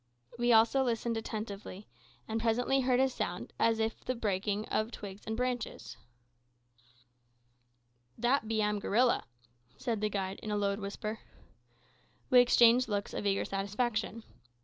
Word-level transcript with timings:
We 0.39 0.51
also 0.51 0.81
listened 0.83 1.15
attentively, 1.17 1.87
and 2.27 2.41
presently 2.41 2.79
heard 2.79 2.99
a 2.99 3.07
sound 3.07 3.53
as 3.59 3.79
of 3.79 3.93
the 4.05 4.15
breaking 4.15 4.65
of 4.69 4.91
twigs 4.91 5.21
and 5.27 5.37
branches. 5.37 5.95
"Dat 8.19 8.41
am 8.49 8.75
be 8.77 8.81
gorilla," 8.81 9.25
said 9.77 10.01
the 10.01 10.09
guide, 10.09 10.39
in 10.41 10.49
a 10.49 10.57
low 10.57 10.75
whisper. 10.75 11.19
We 12.31 12.39
exchanged 12.39 12.87
looks 12.89 13.13
of 13.13 13.27
eager 13.27 13.45
satisfaction. 13.45 14.23